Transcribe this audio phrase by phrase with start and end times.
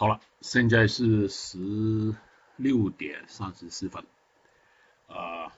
[0.00, 2.14] 好了，现在是十
[2.54, 4.06] 六点三十四分，
[5.08, 5.50] 呃，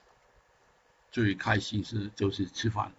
[1.11, 2.95] 最开心是就是吃饭，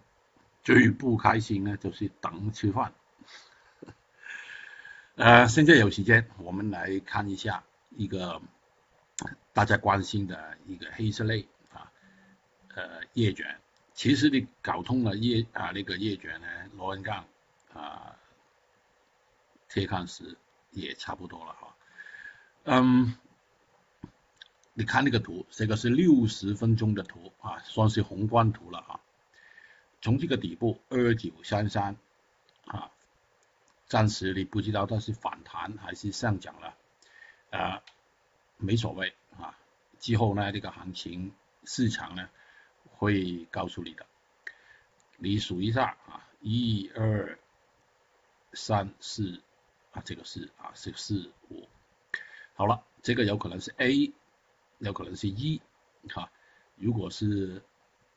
[0.62, 2.94] 最不开心呢就是等吃饭。
[5.16, 8.40] 呃， 现在有时间，我们来看一下一个
[9.52, 11.90] 大家关心的一个黑色类啊，
[12.76, 13.58] 呃，叶卷。
[13.94, 16.46] 其实你搞通了叶啊那个叶卷呢，
[16.76, 17.24] 螺纹钢
[17.74, 18.14] 啊，
[19.68, 20.36] 铁矿石。
[20.72, 21.76] 也差不多了哈，
[22.64, 23.14] 嗯，
[24.72, 29.00] 你看那个图，这个是六十分钟的图啊，算是宏观图了哈。
[30.00, 31.96] 从这个底部二九三三
[32.64, 32.90] 啊，
[33.86, 36.74] 暂时你不知道它是反弹还是上涨了，
[37.50, 37.82] 啊，
[38.56, 39.56] 没所谓啊。
[40.00, 41.32] 之后呢，这个行情
[41.64, 42.28] 市场呢
[42.96, 44.06] 会告诉你的。
[45.18, 47.38] 你数一下啊，一二
[48.54, 49.42] 三四。
[49.92, 51.68] 啊，这个是啊，是四五，
[52.54, 54.10] 好了，这个有可能是 A，
[54.78, 55.60] 有可能是一，
[56.08, 56.30] 哈，
[56.76, 57.62] 如果是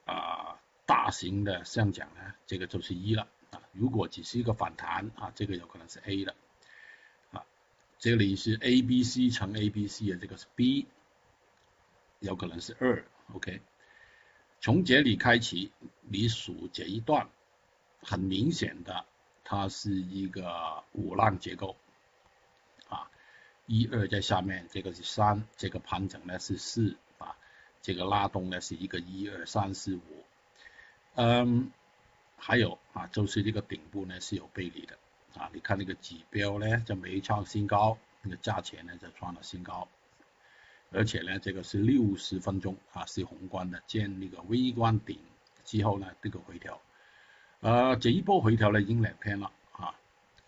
[0.05, 6.33] 啊大型的上涨呢，这个就是一了啊，如果只是一个反弹啊，这个有可能是 A 了，
[7.31, 7.45] 啊，
[7.99, 10.88] 这里是 A B C 乘 A B C 的，这个是 B，
[12.19, 13.59] 有可能是二，OK，
[14.61, 17.27] 从这里开启，你数这一段，
[18.02, 19.05] 很明显的。
[19.45, 21.77] 它是一个五浪结构。
[22.89, 23.09] 啊，
[23.65, 27.37] 一二在下面，这个是三，这个盘整呢是四啊，
[27.81, 30.23] 这个拉动呢是一个一二三四五，
[31.15, 31.71] 嗯，
[32.37, 34.97] 还有啊，就是这个顶部呢是有背离的。
[35.35, 39.87] 啊，你看那个指标呢就没创新高，那个价钱呢就创了新高，
[40.91, 45.19] 而且呢这个是六十分钟啊是宏观的见那个微观顶
[45.65, 46.80] 之后呢这个回调。
[47.66, 49.95] 呃，这一波回调呢已经两天了啊，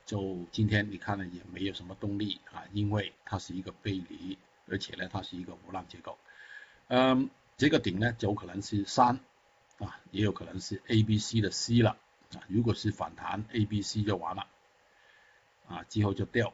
[0.05, 4.37] 就今天你看呢也没有什么动力啊，因为它是一个背离，
[4.69, 6.15] 而且呢它是一个无浪结构，
[6.89, 9.19] 嗯，这个顶呢就可能是三
[9.79, 11.97] 啊，也有可能是 A、B、C 的 C 了
[12.35, 14.45] 啊，如果是反弹 A、B、C 就完了
[15.67, 16.53] 啊，之后就掉，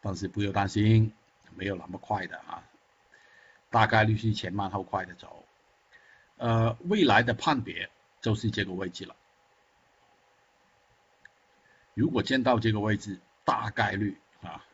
[0.00, 1.12] 但是不要担心，
[1.56, 2.62] 没有那么快的啊，
[3.70, 5.44] 大概率是前慢后快的走，
[6.36, 9.16] 呃，未来的判别就是这个位置了。
[11.94, 14.64] 如果见到这个位置，大概率啊，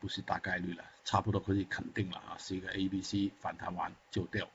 [0.00, 4.48] 不是大概率了，差不多可以肯定了啊，是一个 A、B、C 反弹完就掉。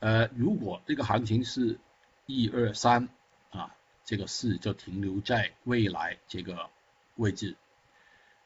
[0.00, 1.78] 呃，如果这个行情是
[2.26, 3.08] 一二三
[3.50, 6.68] 啊，这个四就停留在未来这个
[7.14, 7.56] 位置，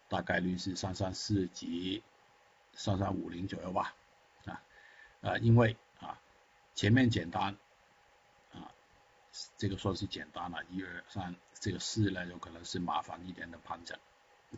[0.09, 2.03] 大概率是三三四及
[2.75, 3.95] 三三五零左右吧
[4.45, 4.61] 啊，
[5.23, 6.21] 呃，因为啊
[6.75, 7.57] 前面简单，
[9.57, 11.35] 这个算是简单了，一二三。
[11.59, 13.99] 这个四呢，有可能是麻烦一点的盘整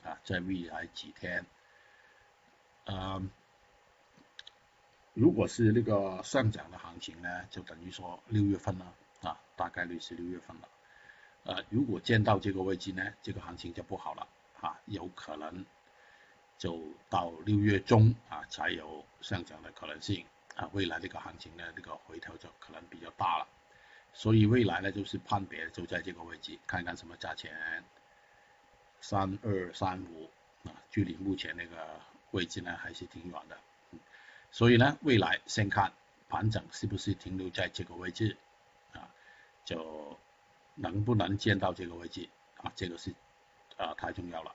[0.03, 1.47] 啊，在未来几天，
[2.87, 3.31] 嗯，
[5.15, 10.69] 如果是那个上涨的行情呢，就等于说六月份了啊，大概率是六月份了，
[11.45, 14.27] 呃，如果见到这个位置呢，这个行情就不好了
[14.61, 15.65] 啊，有可能
[16.59, 23.47] 就到六月中啊才有上涨的可能性啊，未来这个行情呢，这个回调就可能比较大了。
[24.19, 27.85] 所以未来呢，就是判别就在这个位置，看看什么价钱，
[29.01, 30.29] 三二三五
[30.65, 31.77] 啊，距离目前那个
[32.33, 33.57] 位置呢还是挺远的，
[34.51, 35.93] 所以呢，未来先看
[36.29, 38.37] 盘整是不是停留在这个位置
[38.93, 39.09] 啊，
[39.65, 40.19] 就
[40.75, 43.15] 能不能见到这个位置啊，这个是
[43.77, 44.55] 啊太重要了，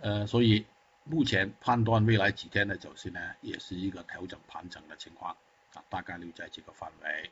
[0.00, 0.66] 呃，所以
[1.04, 5.34] 目前判断未来几天的走势呢，也是一个调整盘整的情况
[5.72, 7.30] 啊，大概率在这个范围。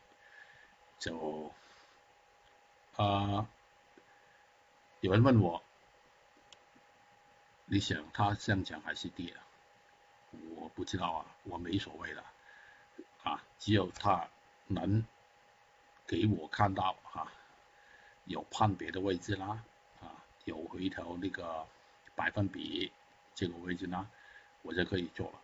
[1.03, 1.51] 就
[2.95, 3.49] 啊，
[5.01, 5.61] 有人问我，
[7.65, 9.43] 你想它上涨还是跌啊？
[10.55, 12.23] 我不知道啊，我没所谓的
[13.25, 14.29] 啊，只有它
[14.69, 15.05] 能
[16.07, 17.33] 给我看到啊，
[18.27, 19.65] 有判别的位置啦，
[20.01, 21.67] 啊，有回头那个
[22.15, 22.93] 百分比
[23.35, 24.09] 这个位置呢，
[24.63, 25.41] 我就可以做了。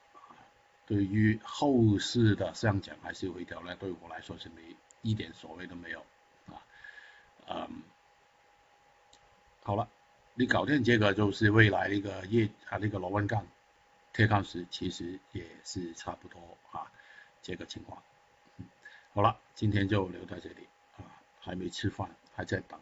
[0.87, 4.77] 对于后市的上涨还是回调呢，对我来说是没。
[5.03, 6.01] 一点所谓都没有
[6.47, 6.63] 啊，
[7.49, 7.83] 嗯，
[9.63, 9.89] 好了，
[10.35, 13.47] 你搞定这个就是未来那个业啊那个螺纹钢、
[14.13, 16.39] 铁矿石其实也是差不多
[16.73, 16.91] 啊
[17.43, 18.03] 这个情况，
[19.15, 20.67] 好了，今天就留到这里
[20.97, 21.05] 啊，
[21.41, 22.79] 还没吃饭，还在等。